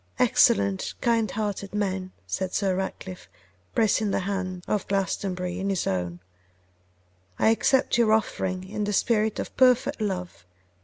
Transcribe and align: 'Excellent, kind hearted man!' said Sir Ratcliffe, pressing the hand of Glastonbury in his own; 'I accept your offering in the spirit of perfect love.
'Excellent, 0.17 0.95
kind 0.99 1.29
hearted 1.29 1.75
man!' 1.75 2.11
said 2.25 2.55
Sir 2.55 2.75
Ratcliffe, 2.75 3.29
pressing 3.75 4.09
the 4.09 4.21
hand 4.21 4.63
of 4.67 4.87
Glastonbury 4.87 5.59
in 5.59 5.69
his 5.69 5.85
own; 5.85 6.21
'I 7.37 7.49
accept 7.49 7.99
your 7.99 8.11
offering 8.11 8.63
in 8.67 8.85
the 8.85 8.93
spirit 8.93 9.37
of 9.37 9.55
perfect 9.57 10.01
love. 10.01 10.47